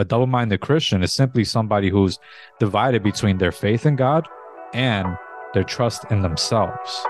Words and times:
A 0.00 0.04
double 0.04 0.28
minded 0.28 0.60
Christian 0.60 1.02
is 1.02 1.12
simply 1.12 1.42
somebody 1.42 1.90
who's 1.90 2.20
divided 2.60 3.02
between 3.02 3.36
their 3.36 3.50
faith 3.50 3.84
in 3.84 3.96
God 3.96 4.28
and 4.72 5.16
their 5.54 5.64
trust 5.64 6.04
in 6.12 6.22
themselves. 6.22 7.04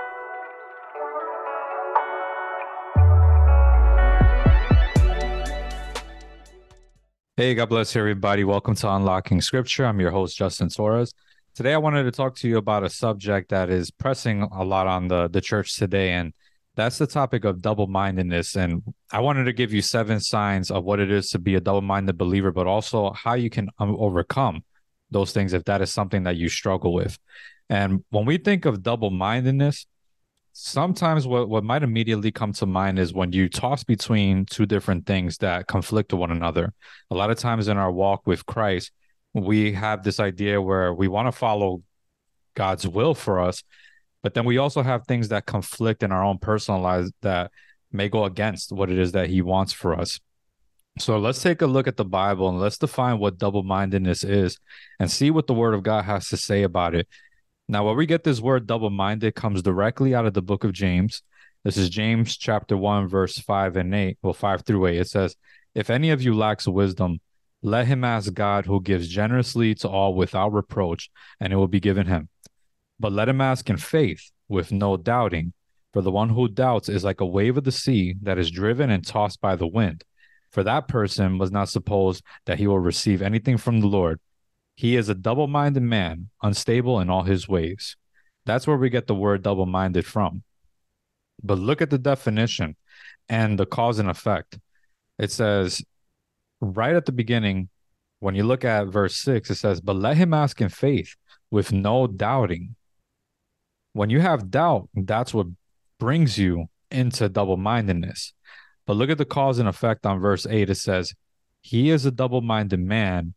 Hey, 7.37 7.53
God 7.53 7.69
bless 7.69 7.95
everybody. 7.95 8.43
Welcome 8.43 8.73
to 8.77 8.89
Unlocking 8.89 9.41
Scripture. 9.41 9.85
I'm 9.85 9.99
your 9.99 10.09
host, 10.09 10.35
Justin 10.35 10.69
Torres. 10.69 11.13
Today, 11.53 11.75
I 11.75 11.77
wanted 11.77 12.05
to 12.05 12.11
talk 12.11 12.35
to 12.37 12.47
you 12.47 12.57
about 12.57 12.83
a 12.83 12.89
subject 12.89 13.49
that 13.51 13.69
is 13.69 13.91
pressing 13.91 14.41
a 14.41 14.63
lot 14.63 14.87
on 14.87 15.09
the, 15.09 15.27
the 15.27 15.41
church 15.41 15.75
today, 15.77 16.13
and 16.13 16.33
that's 16.79 16.97
the 16.97 17.07
topic 17.07 17.43
of 17.43 17.61
double 17.61 17.87
mindedness. 17.87 18.55
And 18.55 18.81
I 19.11 19.19
wanted 19.19 19.43
to 19.45 19.53
give 19.53 19.73
you 19.73 19.81
seven 19.81 20.19
signs 20.19 20.71
of 20.71 20.83
what 20.83 20.99
it 20.99 21.11
is 21.11 21.29
to 21.31 21.39
be 21.39 21.55
a 21.55 21.59
double 21.59 21.81
minded 21.81 22.17
believer, 22.17 22.51
but 22.51 22.67
also 22.67 23.11
how 23.11 23.33
you 23.33 23.49
can 23.49 23.69
um, 23.79 23.95
overcome 23.99 24.63
those 25.11 25.31
things 25.31 25.53
if 25.53 25.65
that 25.65 25.81
is 25.81 25.91
something 25.91 26.23
that 26.23 26.37
you 26.37 26.47
struggle 26.47 26.93
with. 26.93 27.17
And 27.69 28.03
when 28.09 28.25
we 28.25 28.37
think 28.37 28.65
of 28.65 28.81
double 28.81 29.09
mindedness, 29.09 29.85
sometimes 30.53 31.27
what, 31.27 31.49
what 31.49 31.63
might 31.63 31.83
immediately 31.83 32.31
come 32.31 32.53
to 32.53 32.65
mind 32.65 32.97
is 32.97 33.13
when 33.13 33.31
you 33.31 33.49
toss 33.49 33.83
between 33.83 34.45
two 34.45 34.65
different 34.65 35.05
things 35.05 35.37
that 35.37 35.67
conflict 35.67 36.13
with 36.13 36.19
one 36.19 36.31
another. 36.31 36.73
A 37.11 37.15
lot 37.15 37.29
of 37.29 37.37
times 37.37 37.67
in 37.67 37.77
our 37.77 37.91
walk 37.91 38.25
with 38.25 38.45
Christ, 38.45 38.91
we 39.33 39.73
have 39.73 40.03
this 40.03 40.19
idea 40.19 40.61
where 40.61 40.93
we 40.93 41.07
want 41.07 41.27
to 41.27 41.31
follow 41.31 41.83
God's 42.55 42.87
will 42.87 43.13
for 43.13 43.39
us, 43.39 43.63
but 44.21 44.33
then 44.33 44.45
we 44.45 44.57
also 44.57 44.81
have 44.81 45.05
things 45.05 45.29
that 45.29 45.45
conflict 45.45 46.03
in 46.03 46.11
our 46.11 46.23
own 46.23 46.37
personal 46.37 46.81
lives 46.81 47.11
that 47.21 47.51
may 47.91 48.09
go 48.09 48.25
against 48.25 48.71
what 48.71 48.91
it 48.91 48.99
is 48.99 49.13
that 49.13 49.29
He 49.29 49.41
wants 49.41 49.73
for 49.73 49.99
us. 49.99 50.19
So 50.97 51.17
let's 51.17 51.41
take 51.41 51.61
a 51.61 51.67
look 51.67 51.87
at 51.87 51.97
the 51.97 52.05
Bible 52.05 52.49
and 52.49 52.59
let's 52.59 52.77
define 52.77 53.19
what 53.19 53.37
double 53.37 53.63
mindedness 53.63 54.23
is 54.23 54.59
and 54.99 55.09
see 55.09 55.31
what 55.31 55.47
the 55.47 55.53
Word 55.53 55.73
of 55.73 55.83
God 55.83 56.05
has 56.05 56.27
to 56.29 56.37
say 56.37 56.63
about 56.63 56.93
it 56.93 57.07
now, 57.71 57.85
where 57.85 57.93
we 57.93 58.07
get 58.07 58.23
this 58.23 58.41
word 58.41 58.65
double 58.65 58.89
minded 58.89 59.35
comes 59.35 59.61
directly 59.61 60.15
out 60.15 60.25
of 60.25 60.33
the 60.33 60.41
book 60.41 60.63
of 60.63 60.73
James. 60.73 61.21
This 61.63 61.77
is 61.77 61.87
James 61.87 62.35
chapter 62.35 62.75
1, 62.75 63.07
verse 63.07 63.37
5 63.37 63.77
and 63.77 63.93
8. 63.93 64.17
Well, 64.23 64.33
5 64.33 64.63
through 64.65 64.87
8. 64.87 64.97
It 64.97 65.07
says, 65.07 65.35
If 65.75 65.91
any 65.91 66.09
of 66.09 66.19
you 66.19 66.33
lacks 66.33 66.67
wisdom, 66.67 67.19
let 67.61 67.85
him 67.85 68.03
ask 68.03 68.33
God, 68.33 68.65
who 68.65 68.81
gives 68.81 69.07
generously 69.07 69.75
to 69.75 69.87
all 69.87 70.15
without 70.15 70.51
reproach, 70.51 71.11
and 71.39 71.53
it 71.53 71.57
will 71.57 71.67
be 71.67 71.79
given 71.79 72.07
him. 72.07 72.29
But 72.99 73.13
let 73.13 73.29
him 73.29 73.41
ask 73.41 73.69
in 73.69 73.77
faith, 73.77 74.31
with 74.47 74.71
no 74.71 74.97
doubting. 74.97 75.53
For 75.93 76.01
the 76.01 76.11
one 76.11 76.29
who 76.29 76.47
doubts 76.47 76.89
is 76.89 77.03
like 77.03 77.21
a 77.21 77.25
wave 77.25 77.57
of 77.57 77.63
the 77.63 77.71
sea 77.71 78.15
that 78.21 78.37
is 78.37 78.51
driven 78.51 78.89
and 78.89 79.05
tossed 79.05 79.41
by 79.41 79.55
the 79.55 79.67
wind. 79.67 80.03
For 80.51 80.63
that 80.63 80.87
person 80.87 81.33
must 81.33 81.51
not 81.51 81.69
suppose 81.69 82.21
that 82.45 82.59
he 82.59 82.67
will 82.67 82.79
receive 82.79 83.21
anything 83.21 83.57
from 83.57 83.79
the 83.79 83.87
Lord. 83.87 84.19
He 84.75 84.95
is 84.95 85.09
a 85.09 85.15
double 85.15 85.47
minded 85.47 85.83
man, 85.83 86.29
unstable 86.41 86.99
in 86.99 87.09
all 87.09 87.23
his 87.23 87.47
ways. 87.47 87.95
That's 88.45 88.65
where 88.65 88.77
we 88.77 88.89
get 88.89 89.07
the 89.07 89.15
word 89.15 89.43
double 89.43 89.65
minded 89.65 90.05
from. 90.05 90.43
But 91.43 91.59
look 91.59 91.81
at 91.81 91.89
the 91.89 91.97
definition 91.97 92.75
and 93.27 93.59
the 93.59 93.65
cause 93.65 93.99
and 93.99 94.09
effect. 94.09 94.59
It 95.17 95.31
says 95.31 95.83
right 96.61 96.95
at 96.95 97.05
the 97.05 97.11
beginning, 97.11 97.69
when 98.19 98.35
you 98.35 98.43
look 98.43 98.65
at 98.65 98.87
verse 98.87 99.15
six, 99.15 99.49
it 99.49 99.55
says, 99.55 99.81
But 99.81 99.95
let 99.95 100.17
him 100.17 100.33
ask 100.33 100.59
in 100.61 100.69
faith 100.69 101.15
with 101.51 101.71
no 101.71 102.07
doubting. 102.07 102.75
When 103.93 104.09
you 104.09 104.19
have 104.19 104.51
doubt, 104.51 104.89
that's 104.93 105.33
what 105.33 105.47
brings 105.99 106.37
you 106.37 106.67
into 106.91 107.29
double 107.29 107.57
mindedness. 107.57 108.33
But 108.85 108.95
look 108.95 109.09
at 109.09 109.17
the 109.17 109.25
cause 109.25 109.59
and 109.59 109.69
effect 109.69 110.05
on 110.05 110.19
verse 110.19 110.47
8. 110.49 110.69
It 110.69 110.75
says, 110.75 111.13
He 111.61 111.89
is 111.89 112.05
a 112.05 112.11
double 112.11 112.41
minded 112.41 112.79
man, 112.79 113.33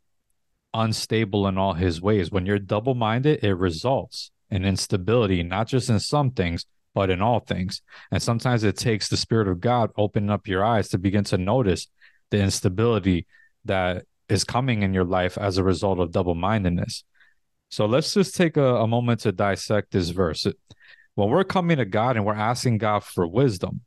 unstable 0.72 1.46
in 1.46 1.58
all 1.58 1.74
his 1.74 2.00
ways. 2.00 2.30
When 2.30 2.46
you're 2.46 2.58
double 2.58 2.94
minded, 2.94 3.44
it 3.44 3.54
results 3.54 4.30
in 4.50 4.64
instability, 4.64 5.42
not 5.42 5.66
just 5.66 5.90
in 5.90 6.00
some 6.00 6.30
things, 6.30 6.66
but 6.94 7.10
in 7.10 7.22
all 7.22 7.40
things. 7.40 7.82
And 8.10 8.22
sometimes 8.22 8.64
it 8.64 8.76
takes 8.76 9.08
the 9.08 9.16
Spirit 9.16 9.48
of 9.48 9.60
God 9.60 9.90
opening 9.96 10.30
up 10.30 10.46
your 10.46 10.64
eyes 10.64 10.88
to 10.90 10.98
begin 10.98 11.24
to 11.24 11.38
notice 11.38 11.88
the 12.30 12.40
instability 12.40 13.26
that 13.64 14.04
is 14.28 14.44
coming 14.44 14.82
in 14.82 14.94
your 14.94 15.04
life 15.04 15.36
as 15.38 15.58
a 15.58 15.64
result 15.64 15.98
of 16.00 16.12
double 16.12 16.34
mindedness. 16.34 17.04
So 17.72 17.86
let's 17.86 18.12
just 18.12 18.34
take 18.34 18.58
a, 18.58 18.76
a 18.76 18.86
moment 18.86 19.20
to 19.20 19.32
dissect 19.32 19.92
this 19.92 20.10
verse. 20.10 20.46
When 21.14 21.30
we're 21.30 21.42
coming 21.42 21.78
to 21.78 21.86
God 21.86 22.16
and 22.16 22.26
we're 22.26 22.34
asking 22.34 22.76
God 22.76 23.02
for 23.02 23.26
wisdom, 23.26 23.80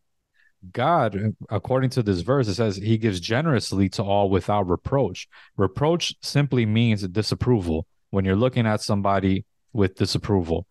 God, 0.71 1.35
according 1.51 1.91
to 1.91 2.01
this 2.01 2.21
verse, 2.21 2.47
it 2.47 2.55
says 2.55 2.77
he 2.77 2.97
gives 2.97 3.19
generously 3.19 3.87
to 3.89 4.03
all 4.03 4.31
without 4.31 4.67
reproach. 4.67 5.27
Reproach 5.55 6.15
simply 6.23 6.65
means 6.65 7.07
disapproval 7.07 7.85
when 8.09 8.25
you're 8.25 8.35
looking 8.35 8.65
at 8.65 8.81
somebody 8.81 9.45
with 9.71 9.93
disapproval. 9.93 10.65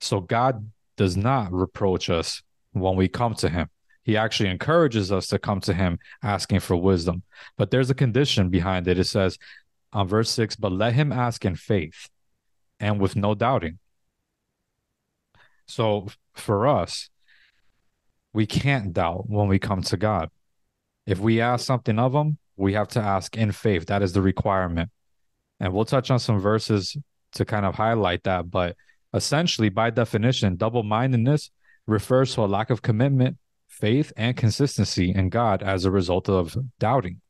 So 0.00 0.20
God 0.20 0.70
does 0.96 1.18
not 1.18 1.52
reproach 1.52 2.08
us 2.08 2.42
when 2.72 2.96
we 2.96 3.08
come 3.08 3.34
to 3.34 3.50
him. 3.50 3.68
He 4.04 4.16
actually 4.16 4.48
encourages 4.48 5.12
us 5.12 5.26
to 5.26 5.38
come 5.38 5.60
to 5.60 5.74
him 5.74 5.98
asking 6.22 6.60
for 6.60 6.76
wisdom. 6.76 7.24
But 7.58 7.70
there's 7.70 7.90
a 7.90 7.94
condition 7.94 8.48
behind 8.48 8.88
it. 8.88 8.98
It 8.98 9.04
says 9.04 9.36
on 9.92 10.08
verse 10.08 10.30
six, 10.30 10.56
but 10.56 10.72
let 10.72 10.94
him 10.94 11.12
ask 11.12 11.44
in 11.44 11.54
faith 11.54 12.08
and 12.80 13.00
with 13.00 13.16
no 13.16 13.34
doubting. 13.34 13.78
So 15.66 16.08
for 16.34 16.66
us, 16.66 17.10
we 18.32 18.46
can't 18.46 18.92
doubt 18.92 19.28
when 19.28 19.48
we 19.48 19.58
come 19.58 19.82
to 19.82 19.96
God. 19.96 20.30
If 21.06 21.18
we 21.18 21.40
ask 21.40 21.66
something 21.66 21.98
of 21.98 22.14
Him, 22.14 22.38
we 22.56 22.74
have 22.74 22.88
to 22.88 23.00
ask 23.00 23.36
in 23.36 23.52
faith. 23.52 23.86
That 23.86 24.02
is 24.02 24.12
the 24.12 24.22
requirement. 24.22 24.90
And 25.60 25.72
we'll 25.72 25.84
touch 25.84 26.10
on 26.10 26.18
some 26.18 26.38
verses 26.38 26.96
to 27.32 27.44
kind 27.44 27.66
of 27.66 27.74
highlight 27.74 28.24
that. 28.24 28.50
But 28.50 28.76
essentially, 29.14 29.68
by 29.68 29.90
definition, 29.90 30.56
double 30.56 30.82
mindedness 30.82 31.50
refers 31.86 32.34
to 32.34 32.42
a 32.42 32.46
lack 32.46 32.70
of 32.70 32.82
commitment, 32.82 33.38
faith, 33.68 34.12
and 34.16 34.36
consistency 34.36 35.12
in 35.14 35.30
God 35.30 35.62
as 35.62 35.84
a 35.84 35.90
result 35.90 36.28
of 36.28 36.56
doubting. 36.78 37.20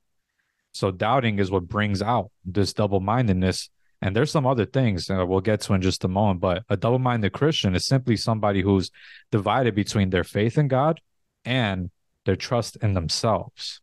So, 0.72 0.91
doubting 0.91 1.38
is 1.38 1.50
what 1.50 1.69
brings 1.69 2.03
out 2.03 2.31
this 2.44 2.72
double 2.72 3.00
mindedness 3.00 3.70
and 4.00 4.14
there's 4.14 4.31
some 4.31 4.47
other 4.47 4.64
things 4.64 5.10
uh, 5.10 5.25
we'll 5.26 5.41
get 5.41 5.60
to 5.62 5.75
in 5.75 5.82
just 5.82 6.04
a 6.04 6.09
moment, 6.09 6.41
but 6.41 6.62
a 6.69 6.76
double 6.76 6.98
minded 6.98 7.32
Christian 7.32 7.75
is 7.75 7.86
simply 7.86 8.16
somebody 8.16 8.62
who's 8.62 8.91
divided 9.32 9.75
between 9.75 10.10
their 10.10 10.25
faith 10.25 10.56
in 10.56 10.69
God 10.69 11.00
and 11.44 11.91
their 12.25 12.37
trust 12.37 12.76
in 12.76 12.94
themselves. 12.94 13.81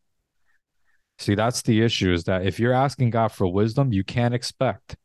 See, 1.18 1.36
that's 1.36 1.62
the 1.62 1.82
issue 1.82 2.14
is 2.14 2.26
that 2.26 2.46
if 2.46 2.60
you're 2.60 2.74
asking 2.74 3.10
God 3.10 3.30
for 3.30 3.48
wisdom, 3.48 3.94
you 3.94 4.04
can't 4.04 4.34
expect 4.34 4.98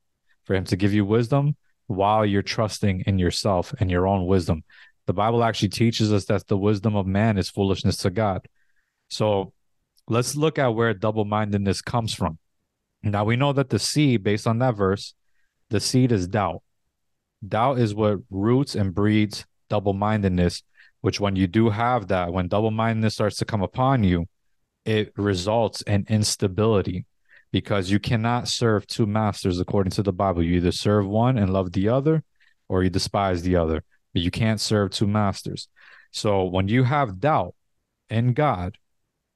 for 0.44 0.54
Him 0.54 0.64
to 0.64 0.76
give 0.76 0.92
you 0.92 1.04
wisdom 1.04 1.56
while 1.86 2.26
you're 2.26 2.42
trusting 2.42 3.04
in 3.06 3.18
yourself 3.18 3.72
and 3.78 3.90
your 3.90 4.06
own 4.06 4.26
wisdom. 4.26 4.64
The 5.06 5.12
Bible 5.12 5.42
actually 5.42 5.70
teaches 5.70 6.12
us 6.12 6.24
that 6.26 6.46
the 6.46 6.58
wisdom 6.58 6.94
of 6.94 7.06
man 7.06 7.38
is 7.38 7.48
foolishness 7.48 7.96
to 7.98 8.10
God. 8.10 8.46
So 9.08 9.52
let's 10.08 10.36
look 10.36 10.58
at 10.58 10.74
where 10.74 10.94
double 10.94 11.24
mindedness 11.24 11.82
comes 11.82 12.12
from. 12.12 12.38
Now 13.02 13.24
we 13.24 13.36
know 13.36 13.52
that 13.52 13.70
the 13.70 13.78
seed, 13.78 14.22
based 14.22 14.46
on 14.46 14.58
that 14.58 14.76
verse, 14.76 15.14
the 15.70 15.80
seed 15.80 16.12
is 16.12 16.28
doubt. 16.28 16.62
Doubt 17.46 17.78
is 17.78 17.94
what 17.94 18.18
roots 18.30 18.74
and 18.74 18.94
breeds 18.94 19.46
double 19.70 19.94
mindedness, 19.94 20.62
which 21.00 21.20
when 21.20 21.36
you 21.36 21.46
do 21.46 21.70
have 21.70 22.08
that, 22.08 22.32
when 22.32 22.48
double 22.48 22.70
mindedness 22.70 23.14
starts 23.14 23.36
to 23.38 23.44
come 23.44 23.62
upon 23.62 24.04
you, 24.04 24.26
it 24.84 25.12
results 25.16 25.80
in 25.82 26.04
instability 26.08 27.06
because 27.52 27.90
you 27.90 27.98
cannot 27.98 28.48
serve 28.48 28.86
two 28.86 29.06
masters 29.06 29.60
according 29.60 29.92
to 29.92 30.02
the 30.02 30.12
Bible. 30.12 30.42
You 30.42 30.56
either 30.56 30.72
serve 30.72 31.06
one 31.06 31.38
and 31.38 31.52
love 31.52 31.72
the 31.72 31.88
other, 31.88 32.22
or 32.68 32.82
you 32.82 32.90
despise 32.90 33.42
the 33.42 33.56
other, 33.56 33.82
but 34.12 34.22
you 34.22 34.30
can't 34.30 34.60
serve 34.60 34.90
two 34.90 35.06
masters. 35.06 35.68
So 36.12 36.44
when 36.44 36.68
you 36.68 36.84
have 36.84 37.20
doubt 37.20 37.54
in 38.08 38.34
God, 38.34 38.76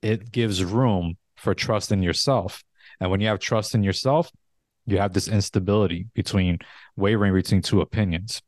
it 0.03 0.31
gives 0.31 0.63
room 0.63 1.17
for 1.37 1.55
trust 1.55 1.91
in 1.91 2.03
yourself. 2.03 2.63
And 3.01 3.11
when 3.11 3.21
you 3.21 3.29
have 3.29 3.39
trust 3.39 3.75
in 3.75 3.83
yourself, 3.83 4.31
you 4.87 4.99
have 4.99 5.13
this 5.13 5.29
instability 5.29 6.07
between 6.15 6.59
wavering 6.97 7.35
between 7.35 7.63
two 7.63 7.81
opinions. 7.81 8.43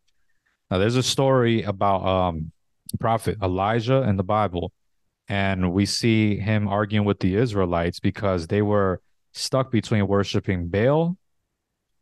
Now, 0.70 0.78
there's 0.78 0.96
a 0.96 1.02
story 1.02 1.62
about 1.62 2.04
um, 2.06 2.52
prophet 2.98 3.38
Elijah 3.42 4.02
in 4.02 4.16
the 4.16 4.24
Bible, 4.24 4.72
and 5.28 5.72
we 5.72 5.86
see 5.86 6.36
him 6.36 6.68
arguing 6.68 7.06
with 7.06 7.20
the 7.20 7.36
Israelites 7.36 8.00
because 8.00 8.46
they 8.46 8.62
were 8.62 9.00
stuck 9.32 9.70
between 9.70 10.06
worshiping 10.06 10.68
Baal 10.68 11.16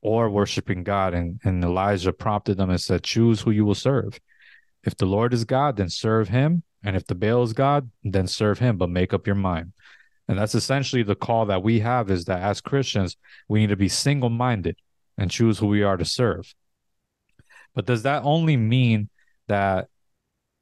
or 0.01 0.31
worshiping 0.31 0.85
God. 0.85 1.15
And, 1.15 1.41
and 1.45 1.63
Elijah 1.63 2.13
prompted 2.13 2.57
them 2.57 2.71
and 2.71 2.81
said, 2.81 3.03
Choose 3.03 3.41
who 3.41 3.51
you 3.51 3.65
will 3.65 3.75
serve. 3.75 4.19
If 4.85 4.97
the 4.97 5.07
Lord 5.07 5.33
is 5.33 5.45
God, 5.45 5.77
then 5.77 5.89
serve 5.89 6.29
him. 6.29 6.63
And 6.85 6.97
if 6.97 7.07
the 7.07 7.15
Baal 7.15 7.43
is 7.43 7.55
God, 7.55 7.91
then 8.03 8.27
serve 8.27 8.59
him, 8.59 8.77
but 8.77 8.91
make 8.91 9.15
up 9.15 9.27
your 9.27 9.37
mind. 9.37 9.73
And 10.29 10.39
that's 10.39 10.55
essentially 10.55 11.03
the 11.03 11.15
call 11.15 11.47
that 11.47 11.63
we 11.63 11.81
have 11.81 12.11
is 12.11 12.25
that 12.27 12.41
as 12.41 12.61
Christians, 12.61 13.17
we 13.49 13.61
need 13.61 13.69
to 13.69 13.77
be 13.77 13.89
single 13.89 14.31
minded 14.31 14.77
and 15.19 15.31
choose 15.31 15.59
who 15.59 15.67
we 15.67 15.83
are 15.83 15.97
to 15.97 16.05
serve. 16.05 16.55
But 17.75 17.87
does 17.87 18.03
that 18.05 18.23
only 18.25 18.57
mean 18.57 19.11
that 19.49 19.89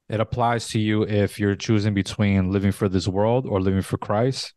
it 0.08 0.20
applies 0.20 0.68
to 0.68 0.80
you 0.80 1.02
if 1.04 1.38
you're 1.38 1.54
choosing 1.54 1.94
between 1.94 2.50
living 2.50 2.72
for 2.72 2.88
this 2.88 3.06
world 3.06 3.46
or 3.46 3.60
living 3.60 3.82
for 3.82 3.98
Christ? 3.98 4.52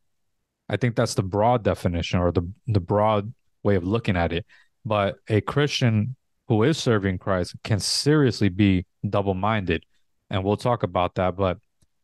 I 0.68 0.78
think 0.78 0.96
that's 0.96 1.13
the 1.13 1.24
broad 1.24 1.63
definition 1.63 2.19
or 2.19 2.31
the 2.31 2.50
the 2.66 2.80
broad 2.80 3.34
way 3.62 3.75
of 3.75 3.84
looking 3.84 4.18
at 4.18 4.34
it. 4.34 4.46
But 4.84 5.18
a 5.28 5.42
Christian 5.42 6.16
who 6.48 6.63
is 6.63 6.78
serving 6.78 7.19
Christ 7.19 7.56
can 7.63 7.80
seriously 7.80 8.50
be 8.50 8.86
double-minded. 9.07 9.84
And 10.30 10.44
we'll 10.44 10.57
talk 10.57 10.84
about 10.84 11.16
that, 11.16 11.36
but 11.36 11.57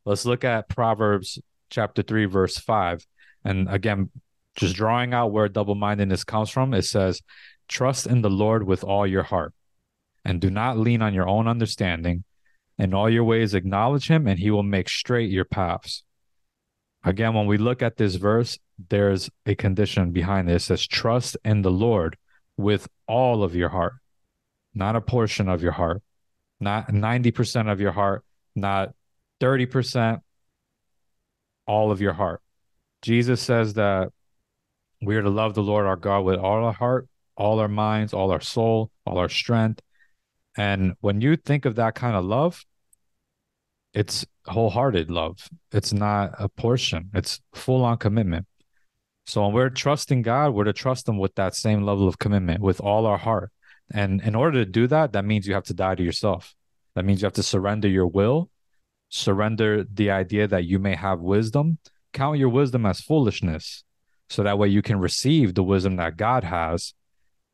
let's 0.05 0.25
look 0.25 0.43
at 0.43 0.69
Proverbs 0.69 1.39
chapter 1.71 2.03
3 2.03 2.25
verse 2.25 2.57
5. 2.57 3.03
And 3.43 3.67
again, 3.67 4.11
just 4.55 4.75
drawing 4.75 5.13
out 5.13 5.31
where 5.31 5.49
double-mindedness 5.49 6.23
comes 6.25 6.51
from, 6.51 6.75
it 6.75 6.83
says, 6.83 7.21
"Trust 7.67 8.05
in 8.05 8.21
the 8.21 8.29
Lord 8.29 8.67
with 8.67 8.83
all 8.83 9.07
your 9.07 9.23
heart 9.23 9.53
and 10.23 10.39
do 10.39 10.51
not 10.51 10.77
lean 10.77 11.01
on 11.01 11.15
your 11.15 11.27
own 11.27 11.47
understanding. 11.47 12.23
In 12.77 12.93
all 12.93 13.09
your 13.09 13.23
ways 13.23 13.55
acknowledge 13.55 14.07
him 14.07 14.27
and 14.27 14.37
he 14.37 14.51
will 14.51 14.61
make 14.61 14.89
straight 14.89 15.31
your 15.31 15.45
paths." 15.45 16.03
Again, 17.03 17.33
when 17.33 17.47
we 17.47 17.57
look 17.57 17.81
at 17.81 17.97
this 17.97 18.15
verse, 18.15 18.59
there's 18.89 19.29
a 19.47 19.55
condition 19.55 20.11
behind 20.11 20.47
this. 20.47 20.63
It 20.63 20.67
says, 20.67 20.87
trust 20.87 21.35
in 21.43 21.63
the 21.63 21.71
Lord 21.71 22.17
with 22.57 22.87
all 23.07 23.43
of 23.43 23.55
your 23.55 23.69
heart, 23.69 23.93
not 24.75 24.95
a 24.95 25.01
portion 25.01 25.49
of 25.49 25.63
your 25.63 25.71
heart, 25.71 26.03
not 26.59 26.93
90% 26.93 27.71
of 27.71 27.79
your 27.79 27.91
heart, 27.91 28.23
not 28.55 28.93
30%, 29.39 30.21
all 31.65 31.91
of 31.91 32.01
your 32.01 32.13
heart. 32.13 32.41
Jesus 33.01 33.41
says 33.41 33.73
that 33.75 34.09
we 35.01 35.15
are 35.15 35.21
to 35.21 35.29
love 35.29 35.53
the 35.53 35.63
Lord 35.63 35.85
our 35.85 35.95
God 35.95 36.21
with 36.21 36.37
all 36.37 36.63
our 36.63 36.73
heart, 36.73 37.07
all 37.35 37.59
our 37.59 37.67
minds, 37.67 38.13
all 38.13 38.31
our 38.31 38.41
soul, 38.41 38.91
all 39.05 39.17
our 39.17 39.29
strength. 39.29 39.81
And 40.57 40.93
when 41.01 41.21
you 41.21 41.35
think 41.35 41.65
of 41.65 41.75
that 41.75 41.95
kind 41.95 42.15
of 42.15 42.23
love, 42.25 42.63
it's 43.93 44.25
wholehearted 44.45 45.09
love. 45.09 45.49
It's 45.71 45.93
not 45.93 46.33
a 46.37 46.47
portion, 46.49 47.09
it's 47.13 47.39
full 47.53 47.83
on 47.83 47.97
commitment. 47.97 48.45
So 49.25 49.43
when 49.43 49.53
we're 49.53 49.69
trusting 49.69 50.23
God, 50.23 50.53
we're 50.53 50.65
to 50.65 50.73
trust 50.73 51.07
Him 51.07 51.17
with 51.17 51.35
that 51.35 51.55
same 51.55 51.83
level 51.83 52.07
of 52.07 52.19
commitment 52.19 52.61
with 52.61 52.79
all 52.81 53.05
our 53.05 53.17
heart. 53.17 53.51
And 53.93 54.21
in 54.21 54.35
order 54.35 54.63
to 54.63 54.69
do 54.69 54.87
that, 54.87 55.13
that 55.13 55.25
means 55.25 55.47
you 55.47 55.53
have 55.53 55.65
to 55.65 55.73
die 55.73 55.95
to 55.95 56.03
yourself. 56.03 56.53
That 56.95 57.05
means 57.05 57.21
you 57.21 57.25
have 57.25 57.33
to 57.33 57.43
surrender 57.43 57.87
your 57.87 58.07
will, 58.07 58.49
surrender 59.11 59.83
the 59.83 60.09
idea 60.09 60.47
that 60.47 60.65
you 60.65 60.79
may 60.79 60.95
have 60.95 61.19
wisdom, 61.19 61.77
count 62.13 62.39
your 62.39 62.49
wisdom 62.49 62.85
as 62.85 63.01
foolishness. 63.01 63.83
So 64.29 64.43
that 64.43 64.57
way 64.57 64.69
you 64.69 64.81
can 64.81 64.99
receive 64.99 65.53
the 65.53 65.63
wisdom 65.63 65.97
that 65.97 66.17
God 66.17 66.43
has 66.45 66.93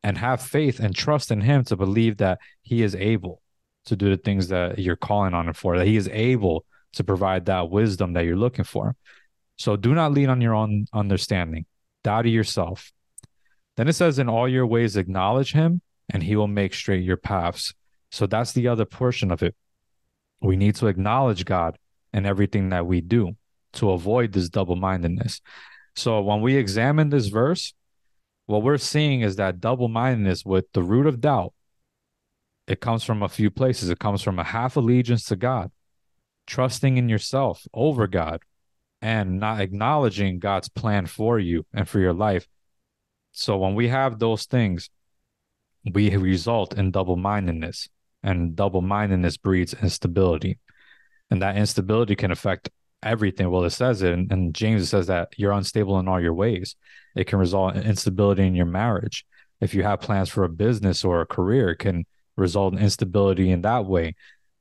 and 0.02 0.16
have 0.16 0.40
faith 0.40 0.78
and 0.78 0.94
trust 0.94 1.30
in 1.30 1.40
Him 1.40 1.64
to 1.64 1.76
believe 1.76 2.18
that 2.18 2.38
He 2.62 2.82
is 2.82 2.94
able 2.94 3.42
to 3.86 3.96
do 3.96 4.08
the 4.08 4.16
things 4.16 4.48
that 4.48 4.78
you're 4.78 4.96
calling 4.96 5.34
on 5.34 5.48
Him 5.48 5.54
for, 5.54 5.76
that 5.76 5.86
He 5.86 5.96
is 5.96 6.08
able 6.12 6.64
to 6.92 7.04
provide 7.04 7.46
that 7.46 7.68
wisdom 7.68 8.12
that 8.12 8.24
you're 8.24 8.36
looking 8.36 8.64
for. 8.64 8.94
So 9.56 9.76
do 9.76 9.94
not 9.94 10.12
lean 10.12 10.30
on 10.30 10.40
your 10.40 10.54
own 10.54 10.86
understanding. 10.92 11.66
Doubt 12.04 12.26
yourself. 12.26 12.92
Then 13.76 13.88
it 13.88 13.94
says, 13.94 14.18
In 14.18 14.28
all 14.28 14.48
your 14.48 14.66
ways, 14.66 14.96
acknowledge 14.96 15.52
him, 15.52 15.82
and 16.08 16.22
he 16.22 16.36
will 16.36 16.46
make 16.46 16.74
straight 16.74 17.04
your 17.04 17.16
paths. 17.16 17.74
So 18.12 18.26
that's 18.26 18.52
the 18.52 18.68
other 18.68 18.84
portion 18.84 19.32
of 19.32 19.42
it. 19.42 19.56
We 20.40 20.56
need 20.56 20.76
to 20.76 20.86
acknowledge 20.86 21.44
God 21.44 21.78
in 22.12 22.26
everything 22.26 22.70
that 22.70 22.86
we 22.86 23.00
do 23.00 23.36
to 23.74 23.90
avoid 23.90 24.32
this 24.32 24.48
double 24.48 24.76
mindedness. 24.76 25.40
So 25.94 26.20
when 26.22 26.40
we 26.40 26.56
examine 26.56 27.10
this 27.10 27.26
verse, 27.26 27.74
what 28.46 28.62
we're 28.62 28.78
seeing 28.78 29.20
is 29.20 29.36
that 29.36 29.60
double 29.60 29.88
mindedness 29.88 30.44
with 30.44 30.72
the 30.72 30.82
root 30.82 31.06
of 31.06 31.20
doubt, 31.20 31.52
it 32.66 32.80
comes 32.80 33.02
from 33.02 33.22
a 33.22 33.28
few 33.28 33.50
places. 33.50 33.90
It 33.90 33.98
comes 33.98 34.22
from 34.22 34.38
a 34.38 34.44
half 34.44 34.76
allegiance 34.76 35.24
to 35.24 35.36
God, 35.36 35.70
trusting 36.46 36.96
in 36.96 37.08
yourself 37.08 37.66
over 37.74 38.06
God, 38.06 38.40
and 39.02 39.40
not 39.40 39.60
acknowledging 39.60 40.38
God's 40.38 40.68
plan 40.68 41.06
for 41.06 41.38
you 41.38 41.66
and 41.72 41.88
for 41.88 41.98
your 41.98 42.12
life. 42.12 42.46
So 43.32 43.56
when 43.56 43.74
we 43.74 43.88
have 43.88 44.18
those 44.18 44.44
things, 44.44 44.90
we 45.92 46.14
result 46.16 46.76
in 46.76 46.90
double 46.90 47.16
mindedness, 47.16 47.88
and 48.22 48.56
double 48.56 48.82
mindedness 48.82 49.36
breeds 49.36 49.74
instability. 49.74 50.58
And 51.30 51.42
that 51.42 51.56
instability 51.56 52.16
can 52.16 52.30
affect 52.30 52.70
everything. 53.02 53.50
Well, 53.50 53.64
it 53.64 53.70
says 53.70 54.02
it, 54.02 54.12
and, 54.12 54.54
James 54.54 54.88
says 54.88 55.06
that 55.06 55.28
you're 55.36 55.52
unstable 55.52 55.98
in 55.98 56.08
all 56.08 56.20
your 56.20 56.34
ways. 56.34 56.74
It 57.14 57.26
can 57.26 57.38
result 57.38 57.76
in 57.76 57.82
instability 57.82 58.46
in 58.46 58.54
your 58.54 58.66
marriage. 58.66 59.24
If 59.60 59.74
you 59.74 59.82
have 59.82 60.00
plans 60.00 60.28
for 60.28 60.44
a 60.44 60.48
business 60.48 61.04
or 61.04 61.20
a 61.20 61.26
career, 61.26 61.70
it 61.70 61.78
can 61.78 62.06
result 62.36 62.74
in 62.74 62.78
instability 62.78 63.50
in 63.50 63.62
that 63.62 63.86
way. 63.86 64.14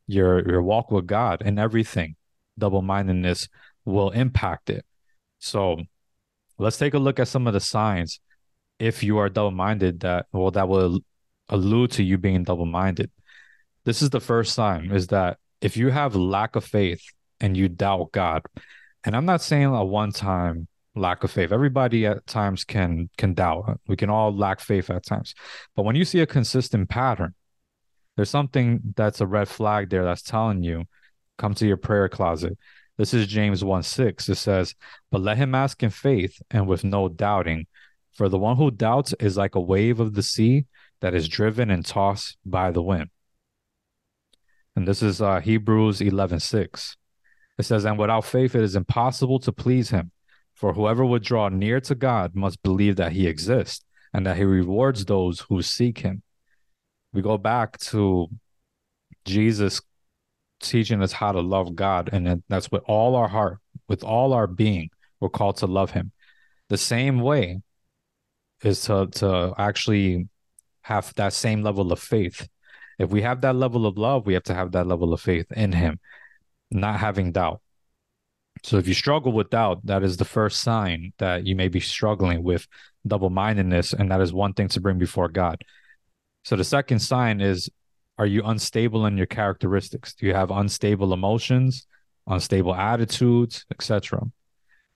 Your 0.07 0.48
your 0.50 0.63
walk 0.63 0.92
with 0.92 1.06
God 1.06 1.42
and 1.45 1.60
everything, 1.60 2.15
double 2.57 2.81
mindedness 2.81 3.50
will 3.86 4.10
impact 4.12 4.69
it. 4.69 4.86
So 5.39 5.81
let's 6.57 6.77
take 6.77 6.94
a 6.94 7.00
look 7.00 7.19
at 7.19 7.27
some 7.27 7.45
of 7.45 7.53
the 7.53 7.60
signs 7.60 8.19
if 8.80 9.03
you 9.03 9.18
are 9.18 9.30
double 9.30 9.51
minded 9.51 10.00
that 10.01 10.27
well 10.31 10.51
that 10.51 10.68
will 10.68 11.00
allude 11.50 11.92
to 11.92 12.03
you 12.03 12.18
being 12.18 12.44
double 12.44 12.65
minded. 12.65 13.12
This 13.88 14.01
is 14.01 14.10
the 14.10 14.19
first 14.19 14.54
sign 14.54 14.92
is 14.92 15.07
that 15.07 15.38
if 15.62 15.78
you 15.78 15.89
have 15.89 16.16
lack 16.16 16.57
of 16.57 16.66
faith 16.66 17.01
and 17.39 17.56
you 17.56 17.69
doubt 17.69 18.12
God, 18.12 18.42
and 19.06 19.16
I'm 19.16 19.25
not 19.25 19.42
saying 19.42 19.66
a 19.66 19.86
one 19.86 20.12
time 20.12 20.68
lack 20.94 21.24
of 21.24 21.31
faith. 21.31 21.51
Everybody 21.51 22.06
at 22.06 22.25
times 22.28 22.63
can 22.63 23.10
can 23.18 23.34
doubt. 23.34 23.80
We 23.88 23.95
can 23.95 24.10
all 24.10 24.36
lack 24.36 24.60
faith 24.60 24.89
at 24.89 25.06
times. 25.06 25.34
But 25.75 25.84
when 25.84 25.95
you 25.95 26.04
see 26.04 26.19
a 26.19 26.28
consistent 26.28 26.89
pattern, 26.89 27.34
there's 28.16 28.30
something 28.30 28.94
that's 28.95 29.22
a 29.22 29.28
red 29.28 29.48
flag 29.48 29.89
there 29.89 30.04
that's 30.04 30.24
telling 30.24 30.63
you 30.63 30.86
come 31.38 31.54
to 31.54 31.68
your 31.68 31.78
prayer 31.78 32.10
closet 32.10 32.57
this 32.98 33.13
is 33.13 33.28
James 33.28 33.63
1 33.63 33.84
6. 33.84 34.28
It 34.28 34.36
says, 34.36 34.74
But 35.12 35.22
let 35.22 35.38
him 35.38 35.54
ask 35.54 35.81
in 35.84 35.92
faith 35.92 36.42
and 36.50 36.68
with 36.68 36.84
no 36.84 37.07
doubting. 37.07 37.68
For 38.13 38.28
the 38.28 38.39
one 38.39 38.57
who 38.57 38.72
doubts 38.72 39.13
is 39.19 39.38
like 39.38 39.54
a 39.54 39.62
wave 39.62 40.00
of 40.00 40.16
the 40.16 40.24
sea 40.24 40.66
that 41.01 41.13
is 41.13 41.28
driven 41.28 41.69
and 41.69 41.86
tossed 41.86 42.38
by 42.44 42.72
the 42.72 42.81
wind. 42.81 43.10
And 44.77 44.88
this 44.88 45.01
is 45.01 45.24
uh, 45.24 45.39
Hebrews 45.39 46.01
11 46.01 46.39
6. 46.39 46.97
It 47.57 47.63
says, 47.63 47.83
And 47.83 47.97
without 47.97 48.25
faith 48.25 48.53
it 48.53 48.62
is 48.62 48.75
impossible 48.75 49.39
to 49.39 49.51
please 49.51 49.89
him. 49.89 50.12
For 50.53 50.71
whoever 50.71 51.03
would 51.03 51.24
draw 51.24 51.50
near 51.50 51.81
to 51.81 51.95
God 51.95 52.35
must 52.35 52.62
believe 52.62 52.95
that 52.97 53.12
he 53.12 53.25
exists 53.25 53.83
and 54.13 54.24
that 54.27 54.38
he 54.38 54.44
rewards 54.44 55.03
those 55.03 55.39
who 55.50 55.63
seek 55.63 55.97
him. 55.97 56.21
We 57.12 57.24
go 57.24 57.39
back 57.39 57.79
to 57.89 58.27
Jesus 59.25 59.81
teaching 60.59 61.01
us 61.01 61.12
how 61.12 61.31
to 61.31 61.41
love 61.41 61.75
God. 61.75 62.12
And 62.13 62.44
that's 62.47 62.71
with 62.71 62.83
all 62.85 63.15
our 63.15 63.27
heart, 63.27 63.57
with 63.88 64.03
all 64.03 64.31
our 64.31 64.45
being, 64.45 64.91
we're 65.19 65.29
called 65.29 65.57
to 65.57 65.65
love 65.65 65.89
Him. 65.89 66.12
The 66.69 66.77
same 66.77 67.21
way 67.21 67.62
is 68.63 68.81
to, 68.81 69.07
to 69.07 69.56
actually 69.57 70.27
have 70.81 71.15
that 71.15 71.34
same 71.34 71.63
level 71.63 71.91
of 71.91 72.00
faith. 72.00 72.48
If 72.98 73.10
we 73.10 73.22
have 73.22 73.42
that 73.42 73.56
level 73.56 73.86
of 73.86 73.98
love, 73.98 74.25
we 74.25 74.34
have 74.34 74.44
to 74.44 74.56
have 74.56 74.72
that 74.72 74.88
level 74.88 75.13
of 75.13 75.22
faith 75.22 75.51
in 75.51 75.72
Him, 75.72 76.00
not 76.72 77.00
having 77.00 77.32
doubt. 77.32 77.62
So 78.63 78.77
if 78.77 78.88
you 78.88 78.94
struggle 78.94 79.32
with 79.32 79.51
doubt, 79.51 79.86
that 79.86 80.04
is 80.04 80.18
the 80.18 80.25
first 80.25 80.62
sign 80.62 81.13
that 81.20 81.46
you 81.46 81.56
may 81.56 81.68
be 81.68 81.80
struggling 81.80 82.44
with 82.44 82.68
double 83.06 83.30
mindedness. 83.30 83.94
And 83.94 84.12
that 84.12 84.22
is 84.22 84.34
one 84.34 84.54
thing 84.54 84.68
to 84.70 84.82
bring 84.82 84.98
before 84.98 85.30
God. 85.30 85.63
So 86.44 86.56
the 86.56 86.63
second 86.63 87.00
sign 87.00 87.42
is 87.42 87.70
are 88.18 88.25
you 88.25 88.42
unstable 88.44 89.06
in 89.06 89.16
your 89.16 89.27
characteristics? 89.27 90.16
Do 90.16 90.25
you 90.25 90.34
have 90.34 90.50
unstable 90.50 91.13
emotions, 91.13 91.86
unstable 92.25 92.74
attitudes, 92.74 93.66
etc.? 93.70 94.24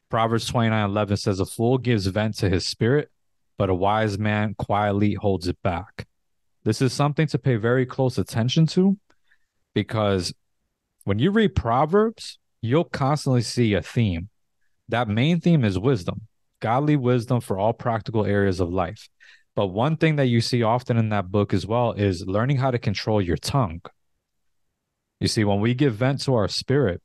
Proverbs 0.10 0.48
29 0.48 0.90
11 0.90 1.18
says, 1.18 1.40
A 1.40 1.46
fool 1.46 1.78
gives 1.78 2.08
vent 2.08 2.38
to 2.38 2.50
his 2.50 2.66
spirit, 2.66 3.12
but 3.58 3.70
a 3.70 3.76
wise 3.76 4.18
man 4.18 4.56
quietly 4.56 5.14
holds 5.14 5.48
it 5.48 5.62
back. 5.62 6.08
This 6.64 6.82
is 6.82 6.94
something 6.94 7.28
to 7.28 7.40
pay 7.40 7.56
very 7.56 7.86
close 7.86 8.18
attention 8.18 8.68
to 8.68 8.98
because 9.74 10.34
when 11.04 11.20
you 11.20 11.32
read 11.32 11.56
Proverbs, 11.56 12.38
you'll 12.62 12.84
constantly 12.84 13.42
see 13.42 13.74
a 13.74 13.82
theme. 13.82 14.30
That 14.90 15.08
main 15.08 15.40
theme 15.40 15.64
is 15.64 15.80
wisdom, 15.80 16.28
godly 16.60 16.96
wisdom 16.96 17.42
for 17.42 17.58
all 17.58 17.74
practical 17.74 18.26
areas 18.26 18.60
of 18.60 18.70
life. 18.70 19.10
But 19.56 19.68
one 19.68 19.98
thing 19.98 20.16
that 20.18 20.28
you 20.28 20.42
see 20.42 20.64
often 20.64 20.98
in 20.98 21.10
that 21.10 21.32
book 21.32 21.54
as 21.54 21.66
well 21.66 21.94
is 21.94 22.26
learning 22.26 22.58
how 22.58 22.72
to 22.72 22.78
control 22.78 23.22
your 23.22 23.38
tongue. 23.38 23.82
You 25.20 25.28
see, 25.28 25.44
when 25.44 25.60
we 25.60 25.74
give 25.74 25.96
vent 25.96 26.22
to 26.24 26.36
our 26.36 26.48
spirit, 26.48 27.02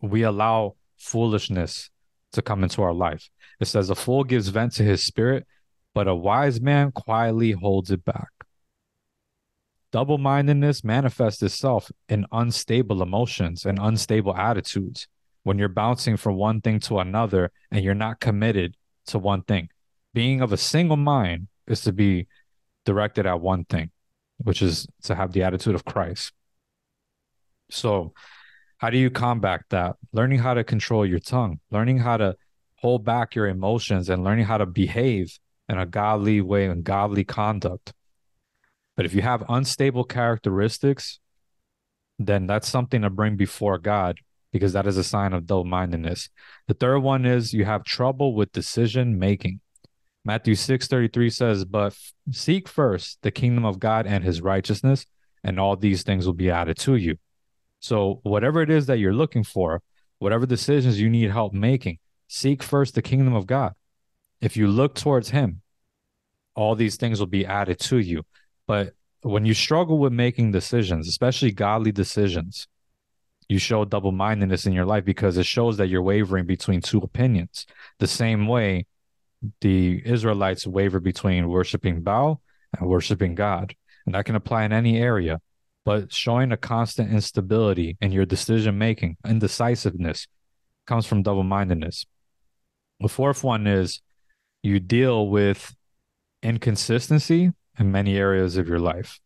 we 0.00 0.22
allow 0.22 0.76
foolishness 0.96 1.90
to 2.32 2.42
come 2.42 2.62
into 2.62 2.82
our 2.82 2.92
life. 2.92 3.30
It 3.60 3.66
says, 3.66 3.90
A 3.90 3.94
fool 3.94 4.24
gives 4.24 4.48
vent 4.48 4.72
to 4.74 4.82
his 4.82 5.02
spirit, 5.02 5.46
but 5.98 6.06
a 6.06 6.14
wise 6.14 6.60
man 6.60 6.92
quietly 6.92 7.50
holds 7.50 7.90
it 7.90 8.04
back. 8.04 8.28
Double 9.90 10.16
mindedness 10.16 10.84
manifests 10.84 11.42
itself 11.42 11.90
in 12.08 12.24
unstable 12.30 13.02
emotions 13.02 13.66
and 13.66 13.80
unstable 13.80 14.32
attitudes 14.36 15.08
when 15.42 15.58
you're 15.58 15.68
bouncing 15.68 16.16
from 16.16 16.36
one 16.36 16.60
thing 16.60 16.78
to 16.78 17.00
another 17.00 17.50
and 17.72 17.84
you're 17.84 17.94
not 17.96 18.20
committed 18.20 18.76
to 19.06 19.18
one 19.18 19.42
thing 19.42 19.68
being 20.14 20.40
of 20.40 20.52
a 20.52 20.56
single 20.56 20.96
mind 20.96 21.48
is 21.66 21.80
to 21.80 21.92
be 21.92 22.28
directed 22.84 23.26
at 23.26 23.40
one 23.40 23.64
thing, 23.64 23.90
which 24.36 24.62
is 24.62 24.86
to 25.02 25.16
have 25.16 25.32
the 25.32 25.42
attitude 25.42 25.74
of 25.74 25.84
Christ. 25.84 26.32
So, 27.72 28.12
how 28.76 28.90
do 28.90 28.98
you 28.98 29.10
combat 29.10 29.62
that? 29.70 29.96
Learning 30.12 30.38
how 30.38 30.54
to 30.54 30.62
control 30.62 31.04
your 31.04 31.18
tongue, 31.18 31.58
learning 31.72 31.98
how 31.98 32.18
to 32.18 32.36
hold 32.76 33.04
back 33.04 33.34
your 33.34 33.48
emotions 33.48 34.08
and 34.08 34.22
learning 34.22 34.44
how 34.44 34.58
to 34.58 34.66
behave 34.66 35.36
in 35.68 35.78
a 35.78 35.86
godly 35.86 36.40
way 36.40 36.66
and 36.66 36.84
godly 36.84 37.24
conduct. 37.24 37.92
But 38.96 39.06
if 39.06 39.14
you 39.14 39.22
have 39.22 39.44
unstable 39.48 40.04
characteristics, 40.04 41.20
then 42.18 42.46
that's 42.46 42.68
something 42.68 43.02
to 43.02 43.10
bring 43.10 43.36
before 43.36 43.78
God 43.78 44.18
because 44.52 44.72
that 44.72 44.86
is 44.86 44.96
a 44.96 45.04
sign 45.04 45.32
of 45.32 45.46
double 45.46 45.64
mindedness. 45.64 46.30
The 46.66 46.74
third 46.74 47.00
one 47.00 47.24
is 47.24 47.52
you 47.52 47.64
have 47.64 47.84
trouble 47.84 48.34
with 48.34 48.52
decision 48.52 49.18
making. 49.18 49.60
Matthew 50.24 50.54
6 50.54 50.86
33 50.88 51.30
says, 51.30 51.64
But 51.64 51.96
seek 52.32 52.68
first 52.68 53.18
the 53.22 53.30
kingdom 53.30 53.64
of 53.64 53.78
God 53.78 54.06
and 54.06 54.24
his 54.24 54.40
righteousness, 54.40 55.06
and 55.44 55.60
all 55.60 55.76
these 55.76 56.02
things 56.02 56.26
will 56.26 56.34
be 56.34 56.50
added 56.50 56.76
to 56.78 56.96
you. 56.96 57.16
So, 57.80 58.20
whatever 58.24 58.60
it 58.62 58.70
is 58.70 58.86
that 58.86 58.98
you're 58.98 59.14
looking 59.14 59.44
for, 59.44 59.80
whatever 60.18 60.46
decisions 60.46 61.00
you 61.00 61.08
need 61.08 61.30
help 61.30 61.52
making, 61.52 61.98
seek 62.26 62.62
first 62.62 62.94
the 62.94 63.02
kingdom 63.02 63.34
of 63.34 63.46
God. 63.46 63.74
If 64.40 64.56
you 64.56 64.68
look 64.68 64.94
towards 64.94 65.30
him, 65.30 65.62
all 66.54 66.74
these 66.74 66.96
things 66.96 67.20
will 67.20 67.26
be 67.26 67.46
added 67.46 67.78
to 67.80 67.98
you. 67.98 68.24
But 68.66 68.94
when 69.22 69.44
you 69.44 69.54
struggle 69.54 69.98
with 69.98 70.12
making 70.12 70.52
decisions, 70.52 71.08
especially 71.08 71.52
godly 71.52 71.92
decisions, 71.92 72.68
you 73.48 73.58
show 73.58 73.84
double 73.84 74.12
mindedness 74.12 74.66
in 74.66 74.72
your 74.72 74.84
life 74.84 75.04
because 75.04 75.38
it 75.38 75.46
shows 75.46 75.78
that 75.78 75.88
you're 75.88 76.02
wavering 76.02 76.46
between 76.46 76.80
two 76.80 76.98
opinions. 76.98 77.66
The 77.98 78.06
same 78.06 78.46
way 78.46 78.86
the 79.60 80.02
Israelites 80.04 80.66
waver 80.66 81.00
between 81.00 81.48
worshiping 81.48 82.02
Baal 82.02 82.40
and 82.78 82.88
worshiping 82.88 83.34
God. 83.34 83.74
And 84.04 84.14
that 84.14 84.24
can 84.24 84.34
apply 84.34 84.64
in 84.64 84.72
any 84.72 84.98
area. 84.98 85.40
But 85.84 86.12
showing 86.12 86.52
a 86.52 86.56
constant 86.56 87.10
instability 87.10 87.96
in 88.00 88.12
your 88.12 88.26
decision 88.26 88.76
making, 88.76 89.16
indecisiveness, 89.26 90.26
comes 90.86 91.06
from 91.06 91.22
double 91.22 91.44
mindedness. 91.44 92.04
The 93.00 93.08
fourth 93.08 93.44
one 93.44 93.66
is 93.66 94.02
you 94.62 94.80
deal 94.80 95.28
with 95.28 95.74
inconsistency 96.42 97.52
in 97.78 97.92
many 97.92 98.16
areas 98.16 98.56
of 98.56 98.68
your 98.68 98.80
life. 98.80 99.20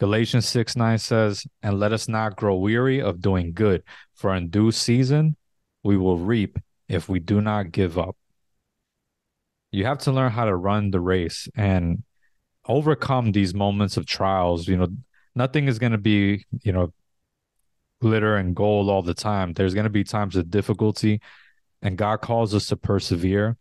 Galatians 0.00 0.48
6 0.48 0.76
9 0.76 0.98
says, 0.98 1.46
And 1.62 1.78
let 1.78 1.92
us 1.92 2.08
not 2.08 2.36
grow 2.36 2.56
weary 2.56 3.00
of 3.00 3.20
doing 3.20 3.52
good, 3.52 3.82
for 4.14 4.34
in 4.34 4.48
due 4.48 4.72
season 4.72 5.36
we 5.82 5.96
will 5.96 6.18
reap 6.18 6.58
if 6.88 7.08
we 7.08 7.20
do 7.20 7.40
not 7.40 7.72
give 7.72 7.98
up. 7.98 8.16
You 9.70 9.86
have 9.86 9.98
to 10.00 10.12
learn 10.12 10.32
how 10.32 10.44
to 10.44 10.54
run 10.54 10.90
the 10.90 11.00
race 11.00 11.48
and 11.54 12.02
overcome 12.66 13.32
these 13.32 13.54
moments 13.54 13.96
of 13.96 14.06
trials. 14.06 14.66
You 14.68 14.76
know, 14.76 14.88
nothing 15.34 15.68
is 15.68 15.78
going 15.78 15.92
to 15.92 15.98
be, 15.98 16.44
you 16.62 16.72
know, 16.72 16.92
glitter 18.00 18.36
and 18.36 18.54
gold 18.54 18.88
all 18.88 19.02
the 19.02 19.14
time. 19.14 19.52
There's 19.52 19.74
going 19.74 19.84
to 19.84 19.90
be 19.90 20.04
times 20.04 20.36
of 20.36 20.50
difficulty, 20.50 21.20
and 21.82 21.98
God 21.98 22.20
calls 22.20 22.54
us 22.54 22.66
to 22.66 22.76
persevere 22.76 23.56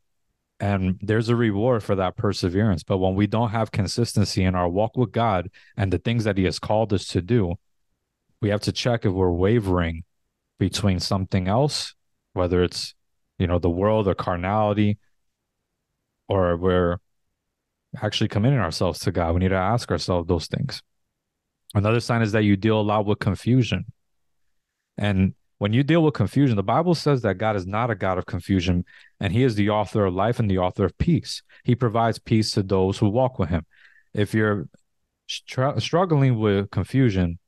and 0.64 0.98
there's 1.02 1.28
a 1.28 1.36
reward 1.36 1.84
for 1.84 1.94
that 1.96 2.16
perseverance. 2.16 2.84
But 2.84 3.00
when 3.00 3.16
we 3.16 3.28
don't 3.28 3.50
have 3.50 3.72
consistency 3.72 4.46
in 4.46 4.56
our 4.56 4.70
walk 4.70 4.96
with 4.96 5.12
god 5.12 5.50
and 5.76 5.92
the 5.92 5.98
things 5.98 6.24
that 6.24 6.38
he 6.38 6.46
has 6.46 6.58
called 6.58 6.94
us 6.94 7.06
to 7.10 7.22
do 7.22 7.56
we 8.42 8.50
have 8.50 8.62
to 8.62 8.72
check 8.72 9.06
if 9.06 9.12
we're 9.12 9.30
wavering 9.30 10.04
between 10.60 11.00
something 11.00 11.50
else 11.50 11.96
whether 12.32 12.64
it's 12.64 12.96
you 13.38 13.46
know 13.46 13.60
the 13.60 13.70
world 13.70 14.08
or 14.08 14.16
carnality 14.16 14.98
or 16.30 16.56
we're 16.56 16.98
actually 18.02 18.30
committing 18.30 18.60
ourselves 18.60 19.00
to 19.00 19.12
god. 19.12 19.34
We 19.34 19.42
need 19.42 19.50
to 19.50 19.56
ask 19.56 19.92
ourselves 19.92 20.30
those 20.30 20.48
things. 20.48 20.82
Another 21.76 22.00
sign 22.00 22.22
is 22.22 22.32
that 22.32 22.44
you 22.44 22.56
deal 22.56 22.80
a 22.80 22.82
lot 22.82 23.06
with 23.06 23.20
confusion. 23.20 23.86
And 24.98 25.34
when 25.64 25.72
you 25.72 25.82
deal 25.82 26.04
with 26.04 26.14
confusion, 26.14 26.58
the 26.58 26.62
Bible 26.62 26.94
says 26.94 27.22
that 27.22 27.38
God 27.38 27.56
is 27.56 27.66
not 27.66 27.90
a 27.90 27.96
God 27.96 28.18
of 28.18 28.26
confusion, 28.26 28.84
and 29.22 29.32
He 29.32 29.44
is 29.44 29.56
the 29.56 29.70
author 29.70 30.04
of 30.04 30.14
life 30.14 30.38
and 30.38 30.52
the 30.52 30.58
author 30.58 30.84
of 30.84 30.98
peace. 30.98 31.42
He 31.64 31.74
provides 31.74 32.20
peace 32.20 32.52
to 32.52 32.64
those 32.64 32.98
who 32.98 33.08
walk 33.08 33.40
with 33.40 33.48
Him. 33.48 33.66
If 34.14 34.34
you're 34.34 34.68
str- 35.26 35.80
struggling 35.80 36.38
with 36.38 36.70
confusion, 36.70 37.40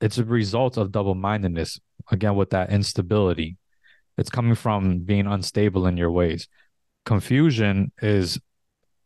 it's 0.00 0.18
a 0.18 0.24
result 0.24 0.76
of 0.76 0.90
double 0.90 1.14
mindedness, 1.14 1.78
again, 2.10 2.34
with 2.34 2.50
that 2.50 2.72
instability. 2.72 3.58
It's 4.18 4.28
coming 4.28 4.56
from 4.56 5.04
being 5.04 5.28
unstable 5.28 5.86
in 5.86 5.96
your 5.96 6.10
ways. 6.10 6.48
Confusion 7.06 7.92
is 8.02 8.40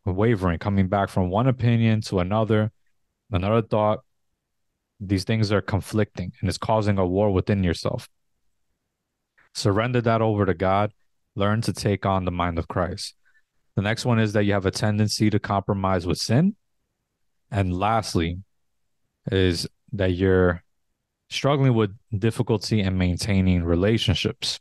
wavering, 0.07 0.61
coming 0.61 0.89
back 0.89 1.11
from 1.11 1.29
one 1.29 1.47
opinion 1.47 2.01
to 2.09 2.21
another, 2.21 2.73
another 3.31 3.61
thought, 3.61 4.01
these 5.01 5.25
things 5.25 5.53
are 5.53 5.61
conflicting 5.61 6.33
and 6.41 6.49
it's 6.49 6.59
causing 6.59 6.99
a 6.99 7.07
war 7.07 7.31
within 7.31 7.63
yourself. 7.63 8.09
Surrender 9.55 10.01
that 10.03 10.23
over 10.23 10.47
to 10.47 10.55
God. 10.55 10.93
Learn 11.35 11.61
to 11.63 11.73
take 11.73 12.07
on 12.07 12.25
the 12.25 12.31
mind 12.31 12.59
of 12.59 12.69
Christ. 12.69 13.15
The 13.75 13.83
next 13.83 14.05
one 14.05 14.19
is 14.19 14.33
that 14.33 14.45
you 14.45 14.55
have 14.55 14.67
a 14.67 14.71
tendency 14.71 15.29
to 15.31 15.39
compromise 15.39 16.07
with 16.07 16.19
sin. 16.19 16.57
And 17.51 17.79
lastly, 17.79 18.39
is 19.31 19.69
that 19.93 20.13
you're 20.13 20.63
struggling 21.29 21.75
with 21.75 21.97
difficulty 22.17 22.81
in 22.81 22.97
maintaining 22.97 23.65
relationships. 23.65 24.61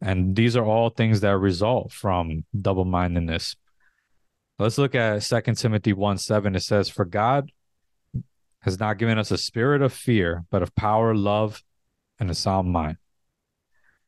And 0.00 0.36
these 0.36 0.56
are 0.56 0.64
all 0.64 0.90
things 0.90 1.20
that 1.20 1.38
result 1.38 1.92
from 1.92 2.44
double 2.58 2.84
mindedness. 2.84 3.56
Let's 4.58 4.78
look 4.78 4.94
at 4.94 5.22
2 5.22 5.40
Timothy 5.54 5.92
1 5.92 6.18
7. 6.18 6.54
It 6.54 6.60
says, 6.60 6.88
For 6.88 7.04
God 7.04 7.50
has 8.64 8.80
not 8.80 8.96
given 8.96 9.18
us 9.18 9.30
a 9.30 9.36
spirit 9.36 9.82
of 9.82 9.92
fear, 9.92 10.44
but 10.50 10.62
of 10.62 10.74
power, 10.74 11.14
love, 11.14 11.62
and 12.18 12.30
a 12.30 12.34
sound 12.34 12.72
mind. 12.72 12.96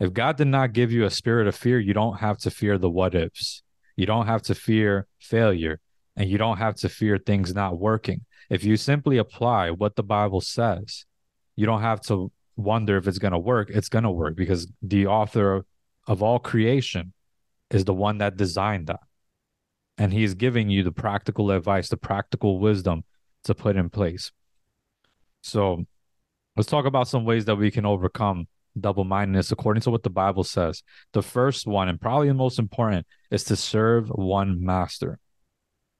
If 0.01 0.15
God 0.15 0.39
did 0.39 0.47
not 0.47 0.73
give 0.73 0.91
you 0.91 1.05
a 1.05 1.11
spirit 1.11 1.47
of 1.47 1.55
fear, 1.55 1.79
you 1.79 1.93
don't 1.93 2.21
have 2.21 2.39
to 2.39 2.51
fear 2.51 2.79
the 2.79 2.89
what 2.89 3.15
ifs. 3.15 3.63
You 3.97 4.07
don't 4.07 4.27
have 4.27 4.41
to 4.43 4.55
fear 4.55 5.07
failure, 5.19 5.79
and 6.17 6.31
you 6.31 6.39
don't 6.39 6.57
have 6.57 6.75
to 6.77 6.89
fear 6.89 7.19
things 7.19 7.55
not 7.55 7.79
working. 7.79 8.25
If 8.49 8.65
you 8.65 8.79
simply 8.79 9.19
apply 9.19 9.73
what 9.73 9.95
the 9.95 10.03
Bible 10.03 10.41
says, 10.41 11.05
you 11.55 11.67
don't 11.67 11.83
have 11.83 12.01
to 12.03 12.33
wonder 12.57 12.97
if 12.97 13.07
it's 13.07 13.19
going 13.19 13.33
to 13.33 13.39
work. 13.39 13.69
It's 13.69 13.91
going 13.91 14.05
to 14.05 14.11
work 14.11 14.37
because 14.37 14.73
the 14.81 15.07
author 15.07 15.67
of 16.07 16.23
all 16.23 16.39
creation 16.39 17.13
is 17.71 17.85
the 17.85 17.93
one 17.93 18.19
that 18.19 18.39
designed 18.39 18.87
that. 18.87 19.01
And 19.99 20.15
he's 20.15 20.33
giving 20.33 20.71
you 20.71 20.83
the 20.83 20.93
practical 20.93 21.51
advice, 21.51 21.91
the 21.91 21.99
practical 21.99 22.59
wisdom 22.59 23.05
to 23.45 23.55
put 23.55 23.77
in 23.77 23.91
place. 23.91 24.33
So 25.47 25.87
let's 26.57 26.69
talk 26.69 26.87
about 26.87 27.09
some 27.09 27.25
ways 27.25 27.45
that 27.45 27.57
we 27.57 27.71
can 27.71 27.87
overcome 27.87 28.49
double 28.79 29.05
mindedness 29.05 29.53
according 29.53 29.81
to 29.83 29.91
what 29.91 30.03
the 30.03 30.11
Bible 30.11 30.45
says. 30.45 30.83
The 31.13 31.23
first 31.23 31.67
one, 31.67 31.89
and 31.89 32.01
probably 32.01 32.29
the 32.29 32.35
most 32.35 32.59
important, 32.59 33.07
is 33.31 33.45
to 33.45 33.57
serve 33.57 34.09
one 34.09 34.65
master. 34.65 35.19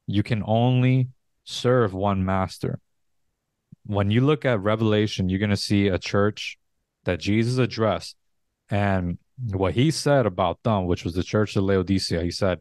You 0.07 0.23
can 0.23 0.43
only 0.45 1.09
serve 1.45 1.95
one 1.95 2.25
master. 2.25 2.81
When 3.85 4.11
you 4.11 4.21
look 4.21 4.45
at 4.45 4.61
Revelation, 4.61 5.29
you're 5.29 5.39
going 5.39 5.51
to 5.51 5.57
see 5.57 5.89
a 5.89 5.99
church 5.99 6.59
that 7.05 7.21
Jesus 7.21 7.59
addressed. 7.59 8.17
And 8.69 9.19
what 9.53 9.75
he 9.75 9.93
said 9.93 10.27
about 10.27 10.63
them, 10.65 10.87
which 10.87 11.05
was 11.05 11.15
the 11.15 11.23
church 11.23 11.55
of 11.55 11.63
Laodicea, 11.63 12.23
he 12.23 12.33
said 12.33 12.61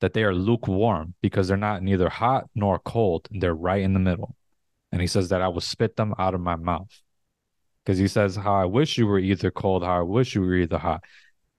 that 0.00 0.14
they 0.14 0.24
are 0.24 0.34
lukewarm 0.34 1.14
because 1.20 1.48
they're 1.48 1.56
not 1.58 1.82
neither 1.82 2.08
hot 2.08 2.48
nor 2.54 2.78
cold. 2.78 3.28
They're 3.30 3.54
right 3.54 3.82
in 3.82 3.92
the 3.92 4.00
middle. 4.00 4.34
And 4.94 5.00
he 5.00 5.08
says 5.08 5.30
that 5.30 5.42
I 5.42 5.48
will 5.48 5.60
spit 5.60 5.96
them 5.96 6.14
out 6.20 6.34
of 6.34 6.40
my 6.40 6.54
mouth. 6.54 7.02
Because 7.84 7.98
he 7.98 8.06
says, 8.06 8.36
How 8.36 8.54
I 8.54 8.64
wish 8.64 8.96
you 8.96 9.08
were 9.08 9.18
either 9.18 9.50
cold, 9.50 9.82
how 9.82 9.98
I 9.98 10.02
wish 10.02 10.36
you 10.36 10.40
were 10.40 10.54
either 10.54 10.78
hot. 10.78 11.02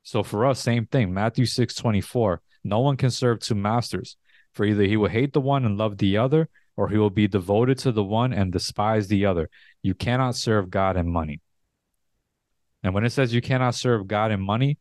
So 0.03 0.23
for 0.23 0.45
us, 0.45 0.61
same 0.61 0.85
thing. 0.85 1.13
Matthew 1.13 1.45
6 1.45 1.75
24. 1.75 2.41
No 2.63 2.79
one 2.79 2.95
can 2.95 3.11
serve 3.11 3.41
two 3.41 3.55
masters, 3.55 4.15
for 4.53 4.63
either 4.63 4.83
he 4.83 4.95
will 4.95 5.09
hate 5.09 5.33
the 5.33 5.41
one 5.41 5.65
and 5.65 5.77
love 5.77 5.97
the 5.97 6.15
other, 6.15 6.47
or 6.77 6.87
he 6.87 6.97
will 6.97 7.09
be 7.09 7.27
devoted 7.27 7.77
to 7.79 7.91
the 7.91 8.05
one 8.05 8.31
and 8.31 8.53
despise 8.53 9.09
the 9.09 9.25
other. 9.25 9.49
You 9.83 9.95
cannot 9.95 10.37
serve 10.37 10.69
God 10.69 10.95
and 10.95 11.09
money. 11.09 11.41
And 12.83 12.93
when 12.93 13.03
it 13.03 13.09
says 13.09 13.33
you 13.33 13.41
cannot 13.41 13.75
serve 13.75 14.07
God 14.07 14.31
and 14.31 14.41
money, 14.41 14.77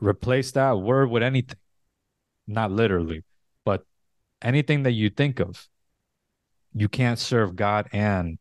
replace 0.00 0.52
that 0.52 0.78
word 0.78 1.10
with 1.10 1.22
anything. 1.22 1.58
Not 2.46 2.72
literally, 2.72 3.24
but 3.66 3.84
anything 4.40 4.84
that 4.84 4.92
you 4.92 5.10
think 5.10 5.38
of 5.38 5.68
you 6.74 6.88
can't 6.88 7.18
serve 7.18 7.56
God 7.56 7.88
and 7.92 8.38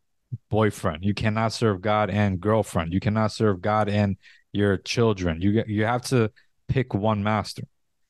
boyfriend. 0.50 1.04
You 1.04 1.14
cannot 1.14 1.54
serve 1.54 1.82
God 1.82 2.10
and 2.10 2.40
girlfriend. 2.40 2.94
You 2.94 3.00
cannot 3.00 3.32
serve 3.32 3.62
God 3.62 3.90
and 3.90 4.18
your 4.54 4.78
children. 4.78 5.42
You 5.42 5.64
you 5.68 5.86
have 5.86 6.04
to 6.04 6.32
pick 6.68 6.94
one 6.94 7.24
master. 7.24 7.64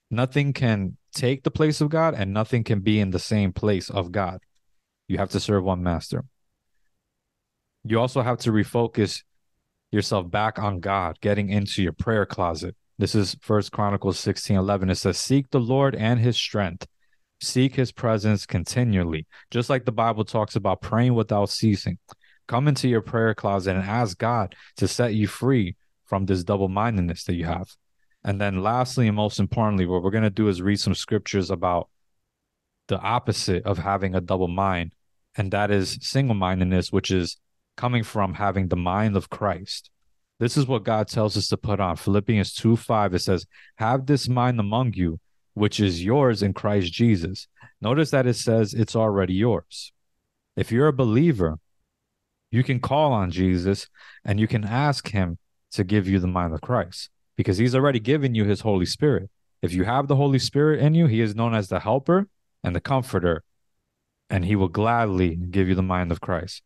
Nothing 0.09 0.53
can 0.53 0.97
take 1.13 1.43
the 1.43 1.51
place 1.51 1.81
of 1.81 1.89
God 1.89 2.13
and 2.13 2.33
nothing 2.33 2.63
can 2.63 2.81
be 2.81 2.99
in 2.99 3.11
the 3.11 3.19
same 3.19 3.53
place 3.53 3.89
of 3.89 4.11
God. 4.11 4.39
You 5.07 5.17
have 5.17 5.29
to 5.31 5.39
serve 5.39 5.63
one 5.63 5.83
master. 5.83 6.23
You 7.83 7.99
also 7.99 8.21
have 8.21 8.37
to 8.39 8.51
refocus 8.51 9.23
yourself 9.91 10.29
back 10.29 10.59
on 10.59 10.79
God, 10.79 11.19
getting 11.21 11.49
into 11.49 11.81
your 11.81 11.93
prayer 11.93 12.25
closet. 12.25 12.75
This 12.97 13.15
is 13.15 13.35
First 13.41 13.71
Chronicles 13.71 14.19
16 14.19 14.55
11. 14.55 14.89
It 14.89 14.95
says, 14.95 15.17
Seek 15.17 15.49
the 15.49 15.59
Lord 15.59 15.95
and 15.95 16.19
his 16.19 16.37
strength 16.37 16.87
Seek 17.41 17.75
his 17.75 17.91
presence 17.91 18.45
continually. 18.45 19.25
Just 19.49 19.69
like 19.69 19.85
the 19.85 19.91
Bible 19.91 20.23
talks 20.23 20.55
about 20.55 20.81
praying 20.81 21.15
without 21.15 21.49
ceasing. 21.49 21.97
Come 22.47 22.67
into 22.67 22.87
your 22.87 23.01
prayer 23.01 23.33
closet 23.33 23.75
and 23.75 23.83
ask 23.83 24.17
God 24.17 24.55
to 24.77 24.87
set 24.87 25.13
you 25.13 25.27
free 25.27 25.75
from 26.05 26.25
this 26.25 26.43
double 26.43 26.67
mindedness 26.67 27.23
that 27.23 27.35
you 27.35 27.45
have. 27.45 27.69
And 28.23 28.39
then 28.39 28.61
lastly 28.61 29.07
and 29.07 29.15
most 29.15 29.39
importantly, 29.39 29.85
what 29.85 30.03
we're 30.03 30.11
going 30.11 30.23
to 30.23 30.29
do 30.29 30.47
is 30.47 30.61
read 30.61 30.79
some 30.79 30.93
scriptures 30.93 31.49
about 31.49 31.89
the 32.87 32.99
opposite 32.99 33.65
of 33.65 33.77
having 33.77 34.13
a 34.13 34.21
double 34.21 34.49
mind, 34.49 34.93
and 35.35 35.51
that 35.51 35.71
is 35.71 35.97
single 36.01 36.35
mindedness, 36.35 36.91
which 36.91 37.09
is 37.09 37.37
coming 37.77 38.03
from 38.03 38.33
having 38.33 38.67
the 38.67 38.75
mind 38.75 39.15
of 39.15 39.29
Christ. 39.29 39.89
This 40.39 40.57
is 40.57 40.67
what 40.67 40.83
God 40.83 41.07
tells 41.07 41.37
us 41.37 41.47
to 41.49 41.57
put 41.57 41.79
on. 41.79 41.95
Philippians 41.95 42.53
2 42.53 42.75
5, 42.75 43.13
it 43.13 43.19
says, 43.19 43.45
Have 43.77 44.05
this 44.05 44.27
mind 44.27 44.59
among 44.59 44.93
you, 44.93 45.19
which 45.53 45.79
is 45.79 46.03
yours 46.03 46.41
in 46.41 46.53
Christ 46.53 46.91
Jesus. 46.93 47.47
Notice 47.81 48.11
that 48.11 48.27
it 48.27 48.35
says 48.35 48.73
it's 48.73 48.95
already 48.95 49.33
yours. 49.33 49.91
If 50.55 50.71
you're 50.71 50.87
a 50.87 50.93
believer, 50.93 51.59
you 52.51 52.63
can 52.63 52.79
call 52.79 53.13
on 53.13 53.31
Jesus 53.31 53.87
and 54.25 54.39
you 54.39 54.47
can 54.47 54.63
ask 54.63 55.09
him 55.09 55.37
to 55.71 55.83
give 55.83 56.07
you 56.07 56.19
the 56.19 56.27
mind 56.27 56.53
of 56.53 56.61
Christ 56.61 57.09
because 57.37 57.57
he's 57.57 57.75
already 57.75 57.99
given 57.99 58.35
you 58.35 58.45
his 58.45 58.61
Holy 58.61 58.85
Spirit. 58.85 59.29
If 59.61 59.73
you 59.73 59.83
have 59.83 60.07
the 60.07 60.15
Holy 60.15 60.39
Spirit 60.39 60.79
in 60.79 60.93
you, 60.93 61.07
he 61.07 61.21
is 61.21 61.35
known 61.35 61.53
as 61.53 61.69
the 61.69 61.79
helper 61.79 62.27
and 62.63 62.75
the 62.75 62.81
comforter, 62.81 63.43
and 64.29 64.45
he 64.45 64.55
will 64.55 64.67
gladly 64.67 65.35
give 65.35 65.67
you 65.67 65.75
the 65.75 65.81
mind 65.81 66.11
of 66.11 66.21
Christ. 66.21 66.61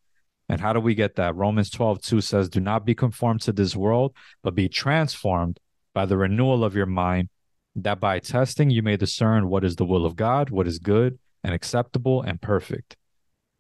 And 0.48 0.62
how 0.62 0.74
do 0.74 0.80
we 0.80 0.96
get 0.96 1.16
that? 1.16 1.36
Romans 1.36 1.70
12, 1.70 2.02
2 2.02 2.22
says, 2.22 2.50
Do 2.50 2.60
not 2.60 2.86
be 2.86 2.96
conformed 2.96 3.42
to 3.42 3.52
this 3.52 3.76
world, 3.76 4.16
but 4.44 4.56
be 4.56 4.70
transformed 4.70 5.60
by 5.94 6.06
the 6.06 6.18
renewal 6.18 6.64
of 6.64 6.76
your 6.76 6.86
mind, 6.86 7.30
that 7.76 8.00
by 8.00 8.20
testing 8.20 8.70
you 8.70 8.82
may 8.82 8.98
discern 8.98 9.50
what 9.50 9.64
is 9.64 9.76
the 9.76 9.86
will 9.86 10.06
of 10.06 10.16
God, 10.16 10.50
what 10.50 10.68
is 10.68 10.80
good 10.80 11.20
and 11.44 11.54
acceptable 11.54 12.22
and 12.22 12.42
perfect. 12.42 12.96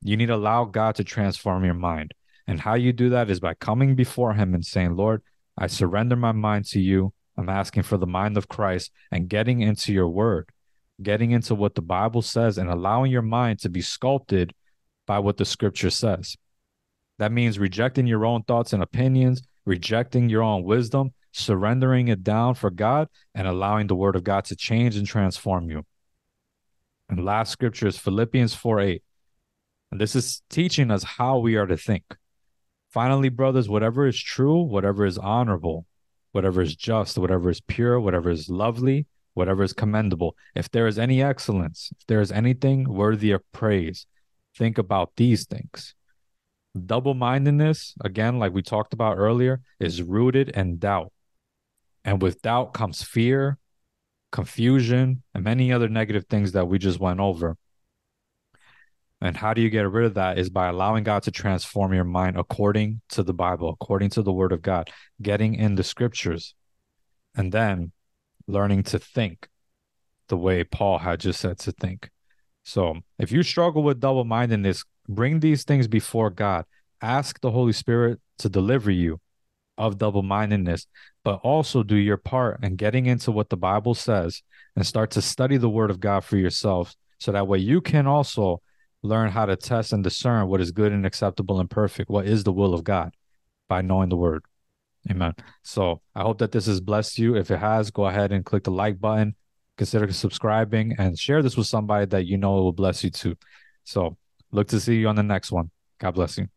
You 0.01 0.17
need 0.17 0.27
to 0.27 0.35
allow 0.35 0.65
God 0.65 0.95
to 0.95 1.03
transform 1.03 1.65
your 1.65 1.73
mind. 1.73 2.13
And 2.47 2.59
how 2.59 2.75
you 2.75 2.93
do 2.93 3.09
that 3.09 3.29
is 3.29 3.39
by 3.39 3.55
coming 3.55 3.95
before 3.95 4.33
Him 4.33 4.53
and 4.53 4.65
saying, 4.65 4.95
Lord, 4.95 5.23
I 5.57 5.67
surrender 5.67 6.15
my 6.15 6.31
mind 6.31 6.65
to 6.67 6.79
you. 6.79 7.13
I'm 7.37 7.49
asking 7.49 7.83
for 7.83 7.97
the 7.97 8.07
mind 8.07 8.37
of 8.37 8.47
Christ 8.47 8.91
and 9.11 9.27
getting 9.27 9.61
into 9.61 9.91
your 9.91 10.07
word, 10.07 10.49
getting 11.01 11.31
into 11.31 11.55
what 11.55 11.75
the 11.75 11.81
Bible 11.81 12.21
says 12.21 12.57
and 12.57 12.69
allowing 12.69 13.11
your 13.11 13.21
mind 13.21 13.59
to 13.59 13.69
be 13.69 13.81
sculpted 13.81 14.53
by 15.05 15.19
what 15.19 15.37
the 15.37 15.45
scripture 15.45 15.89
says. 15.89 16.37
That 17.17 17.31
means 17.31 17.59
rejecting 17.59 18.07
your 18.07 18.25
own 18.25 18.43
thoughts 18.43 18.73
and 18.73 18.83
opinions, 18.83 19.41
rejecting 19.65 20.29
your 20.29 20.43
own 20.43 20.63
wisdom, 20.63 21.13
surrendering 21.35 22.07
it 22.07 22.23
down 22.23 22.55
for 22.55 22.69
God, 22.69 23.07
and 23.33 23.47
allowing 23.47 23.87
the 23.87 23.95
word 23.95 24.15
of 24.15 24.23
God 24.23 24.45
to 24.45 24.55
change 24.55 24.95
and 24.95 25.05
transform 25.05 25.69
you. 25.69 25.85
And 27.09 27.23
last 27.23 27.51
scripture 27.51 27.87
is 27.87 27.97
Philippians 27.97 28.53
4 28.55 28.79
8. 28.79 29.03
And 29.91 30.01
this 30.01 30.15
is 30.15 30.41
teaching 30.49 30.91
us 30.91 31.03
how 31.03 31.37
we 31.37 31.55
are 31.55 31.67
to 31.67 31.77
think. 31.77 32.03
Finally, 32.91 33.29
brothers, 33.29 33.69
whatever 33.69 34.07
is 34.07 34.19
true, 34.19 34.61
whatever 34.61 35.05
is 35.05 35.17
honorable, 35.17 35.85
whatever 36.31 36.61
is 36.61 36.75
just, 36.75 37.17
whatever 37.17 37.49
is 37.49 37.61
pure, 37.61 37.99
whatever 37.99 38.29
is 38.29 38.49
lovely, 38.49 39.05
whatever 39.33 39.63
is 39.63 39.73
commendable, 39.73 40.35
if 40.55 40.71
there 40.71 40.87
is 40.87 40.97
any 40.97 41.21
excellence, 41.21 41.91
if 41.97 42.05
there 42.07 42.21
is 42.21 42.31
anything 42.31 42.89
worthy 42.89 43.31
of 43.31 43.41
praise, 43.51 44.07
think 44.55 44.77
about 44.77 45.11
these 45.17 45.45
things. 45.45 45.93
Double 46.85 47.13
mindedness, 47.13 47.93
again, 48.03 48.39
like 48.39 48.53
we 48.53 48.61
talked 48.61 48.93
about 48.93 49.17
earlier, 49.17 49.61
is 49.79 50.01
rooted 50.01 50.49
in 50.49 50.77
doubt. 50.77 51.11
And 52.05 52.21
with 52.21 52.43
doubt 52.43 52.73
comes 52.73 53.01
fear, 53.01 53.57
confusion, 54.31 55.23
and 55.33 55.43
many 55.43 55.73
other 55.73 55.89
negative 55.89 56.25
things 56.29 56.51
that 56.51 56.67
we 56.67 56.77
just 56.77 56.99
went 56.99 57.19
over. 57.19 57.57
And 59.19 59.35
how 59.35 59.55
do 59.55 59.61
you 59.61 59.71
get 59.71 59.89
rid 59.89 60.05
of 60.05 60.13
that 60.13 60.37
is 60.37 60.51
by 60.51 60.67
allowing 60.67 61.03
God 61.03 61.23
to 61.23 61.31
transform 61.31 61.93
your 61.93 62.03
mind 62.03 62.37
according 62.37 63.01
to 63.09 63.23
the 63.23 63.33
Bible, 63.33 63.69
according 63.69 64.11
to 64.11 64.21
the 64.21 64.31
word 64.31 64.51
of 64.51 64.61
God, 64.61 64.91
getting 65.19 65.55
in 65.55 65.75
the 65.75 65.83
scriptures, 65.83 66.53
and 67.35 67.51
then 67.51 67.91
learning 68.45 68.83
to 68.83 68.99
think 68.99 69.49
the 70.27 70.37
way 70.37 70.63
Paul 70.63 70.99
had 70.99 71.19
just 71.19 71.39
said 71.39 71.57
to 71.59 71.71
think. 71.71 72.11
So 72.63 72.97
if 73.17 73.31
you 73.31 73.41
struggle 73.41 73.81
with 73.81 73.99
double 73.99 74.25
mindedness, 74.25 74.83
bring 75.07 75.39
these 75.39 75.63
things 75.63 75.87
before 75.87 76.29
God. 76.29 76.65
Ask 77.01 77.41
the 77.41 77.51
Holy 77.51 77.73
Spirit 77.73 78.19
to 78.39 78.49
deliver 78.49 78.91
you 78.91 79.19
of 79.77 79.97
double 79.97 80.23
mindedness, 80.23 80.87
but 81.23 81.39
also 81.43 81.83
do 81.83 81.95
your 81.95 82.17
part 82.17 82.63
in 82.63 82.75
getting 82.75 83.05
into 83.05 83.31
what 83.31 83.49
the 83.49 83.57
Bible 83.57 83.93
says 83.93 84.41
and 84.75 84.85
start 84.85 85.11
to 85.11 85.21
study 85.21 85.57
the 85.57 85.69
word 85.69 85.89
of 85.89 85.99
God 85.99 86.23
for 86.23 86.37
yourself. 86.37 86.95
So 87.19 87.31
that 87.31 87.47
way 87.47 87.59
you 87.59 87.81
can 87.81 88.07
also 88.07 88.61
learn 89.01 89.29
how 89.29 89.45
to 89.45 89.55
test 89.55 89.93
and 89.93 90.03
discern 90.03 90.47
what 90.47 90.61
is 90.61 90.71
good 90.71 90.91
and 90.91 91.05
acceptable 91.05 91.59
and 91.59 91.69
perfect, 91.69 92.09
what 92.09 92.25
is 92.25 92.43
the 92.43 92.51
will 92.51 92.73
of 92.73 92.83
God 92.83 93.13
by 93.67 93.81
knowing 93.81 94.09
the 94.09 94.17
word. 94.17 94.43
Amen. 95.09 95.33
So 95.63 96.01
I 96.15 96.21
hope 96.21 96.39
that 96.39 96.51
this 96.51 96.65
has 96.65 96.81
blessed 96.81 97.19
you. 97.19 97.35
If 97.35 97.51
it 97.51 97.59
has, 97.59 97.91
go 97.91 98.05
ahead 98.05 98.31
and 98.31 98.43
click 98.43 98.63
the 98.63 98.71
like 98.71 98.99
button, 98.99 99.35
consider 99.77 100.11
subscribing, 100.11 100.95
and 100.97 101.17
share 101.17 101.43
this 101.43 101.55
with 101.55 101.67
somebody 101.67 102.05
that 102.07 102.25
you 102.25 102.37
know 102.37 102.53
will 102.53 102.71
bless 102.71 103.03
you 103.03 103.11
too. 103.11 103.35
So 103.83 104.17
look 104.51 104.67
to 104.69 104.79
see 104.79 104.95
you 104.95 105.07
on 105.07 105.15
the 105.15 105.23
next 105.23 105.51
one. 105.51 105.69
God 105.99 106.11
bless 106.11 106.37
you. 106.37 106.54